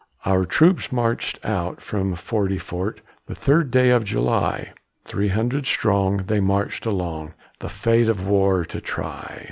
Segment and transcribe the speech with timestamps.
[0.25, 4.73] Our troops marched out from Forty Fort The third day of July,
[5.05, 9.39] Three hundred strong, they marched along, The fate of war to try.